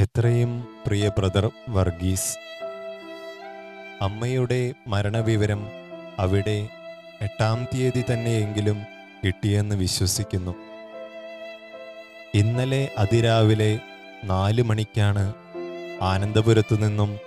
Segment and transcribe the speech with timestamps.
[0.00, 2.38] എത്രയും പ്രിയ ബ്രദർ വർഗീസ്
[4.02, 5.66] അമ്മയുടെ മരണവിവരം
[6.18, 6.68] അവിടെ
[7.22, 8.78] എട്ടാം തീയതി തന്നെയെങ്കിലും
[9.24, 10.54] കിട്ടിയെന്ന് വിശ്വസിക്കുന്നു.
[12.34, 13.78] ഇന്നലെ അതിരാവിലെ
[14.24, 15.34] നാല് മണിക്കാണ്
[16.02, 17.18] ആനന്ദപുരത്തു നിന്നും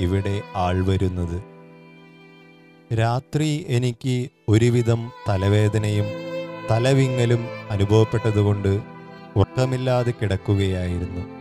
[0.00, 1.42] ഇവിടെ ആൾ വരുന്നത്.
[2.94, 6.06] രാത്രി എനിക്ക് ഒരുവിധം തലവേദനയും
[6.70, 8.80] തലവിങ്ങലും അനുഭവപ്പെട്ടതുകൊണ്ട്
[9.36, 11.35] ഉറക്കമില്ലാതെ കിടക്കുകയായിരുന്നു.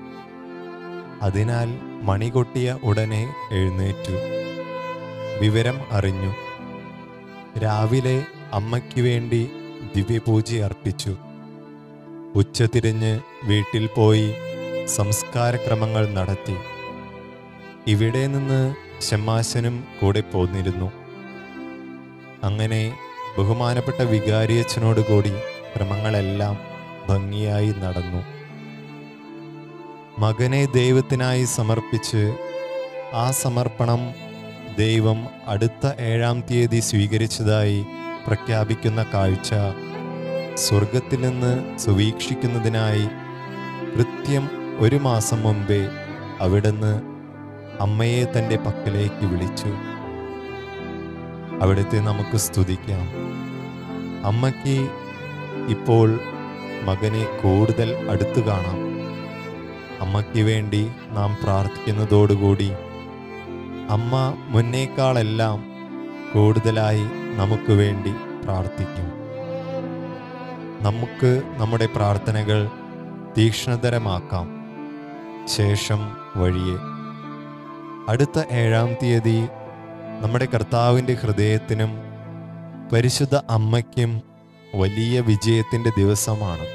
[1.22, 1.70] അതിനാൽ
[2.02, 4.12] മണികൊട്ടിയ ഉടനെ എഴുന്നേറ്റു.
[5.42, 6.34] വിവരം അറിഞ്ഞു.
[7.60, 8.24] രാവിലെ
[8.54, 9.50] അമ്മയ്ക്ക് വേണ്ടി
[9.96, 11.18] ദിവ്യപൂജ അർപ്പിച്ചു.
[12.36, 14.34] ഉച്ചതിരിഞ്ഞ് വീട്ടിൽ പോയി
[14.86, 16.56] സംസ്കാരക്രമങ്ങൾ നടത്തി.
[17.88, 18.76] ഇവിടെ നിന്ന്
[19.12, 20.92] ഷമ്മാശനും കൂടെ പോന്നിരുന്നു.
[22.44, 22.98] അങ്ങനെ
[23.38, 25.32] ബഹുമാനപ്പെട്ട വികാരിയച്ഛനോട് കൂടി
[25.76, 26.58] ക്രമങ്ങളെല്ലാം
[27.10, 28.45] ഭംഗിയായി നടന്നു.
[30.20, 32.36] മകനെ ദൈവത്തിനായി സമർപ്പിച്ച്
[33.14, 34.14] ആ സമർപ്പണം
[34.78, 37.86] ദൈവം അടുത്ത ഏഴാം തീയതി സ്വീകരിച്ചതായി
[38.28, 39.50] പ്രഖ്യാപിക്കുന്ന കാഴ്ച
[40.58, 43.08] സ്വർഗത്തിൽ നിന്ന് സുവീക്ഷിക്കുന്നതിനായി
[43.96, 45.90] കൃത്യം ഒരു മാസം മുമ്പേ
[46.40, 47.02] അവിടുന്ന്
[47.82, 49.72] അമ്മയെ തന്റെ പക്കലേക്ക് വിളിച്ചു.
[51.62, 53.10] അവിടുത്തെ നമുക്ക് സ്തുതിക്കാം.
[54.26, 54.90] അമ്മയ്ക്ക്
[55.70, 56.20] ഇപ്പോൾ
[56.84, 58.95] മകനെ കൂടുതൽ അടുത്തു കാണാം.
[60.02, 62.72] അമ്മയ്ക്ക് വേണ്ടി നാം പ്രാർത്ഥിക്കുന്നതോടുകൂടി
[63.90, 65.66] അമ്മ മുന്നേക്കാളെല്ലാം
[66.34, 67.04] കൂടുതലായി
[67.36, 69.16] നമുക്ക് വേണ്ടി പ്രാർത്ഥിക്കും.
[70.82, 72.70] നമുക്ക് നമ്മുടെ പ്രാർത്ഥനകൾ
[73.38, 74.66] തീക്ഷ്ണതരമാക്കാം.
[75.48, 76.78] ശേഷം വഴിയെ.
[78.10, 79.48] അടുത്ത ഏഴാം തീയതി
[80.20, 81.90] നമ്മുടെ കർത്താവിന്റെ ഹൃദയത്തിനും
[82.94, 84.22] പരിശുദ്ധ അമ്മയ്ക്കും
[84.76, 86.66] വലിയ വിജയത്തിന്റെ ദിവസമാണ്.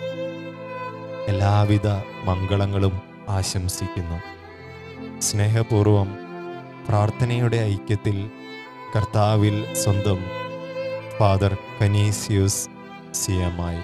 [1.29, 1.87] എല്ലാവിധ
[2.25, 4.19] മംഗളങ്ങളും ആശംസിക്കുന്നു.
[5.21, 6.11] സ്നേഹപൂർവം
[6.89, 8.31] പ്രാർത്ഥനയുടെ ഐക്യത്തിൽ
[8.97, 10.21] കർത്താവിൽ സ്വന്തം
[11.19, 12.63] ഫാദർ കനീസിയൂസ്
[13.15, 13.83] സിയമായി